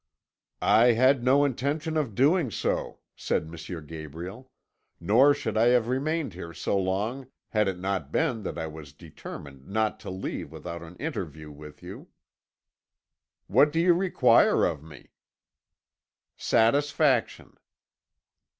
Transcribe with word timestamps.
"'I 0.63 0.93
had 0.93 1.23
no 1.23 1.45
intention 1.45 1.95
of 1.95 2.15
doing 2.15 2.49
so,' 2.49 3.01
said 3.15 3.43
M. 3.53 3.85
Gabriel, 3.85 4.49
'nor 4.99 5.35
should 5.35 5.55
I 5.55 5.65
have 5.67 5.87
remained 5.89 6.33
here 6.33 6.53
so 6.55 6.75
long 6.75 7.27
had 7.49 7.67
it 7.67 7.77
not 7.77 8.11
been 8.11 8.41
that 8.41 8.57
I 8.57 8.65
was 8.65 8.93
determined 8.93 9.67
not 9.67 9.99
to 9.99 10.09
leave 10.09 10.51
without 10.51 10.81
an 10.81 10.95
interview 10.95 11.51
with 11.51 11.83
you.' 11.83 12.07
"'What 13.45 13.71
do 13.71 13.79
you 13.79 13.93
require 13.93 14.65
of 14.65 14.81
me?' 14.81 15.11
"'Satisfaction.' 16.35 17.55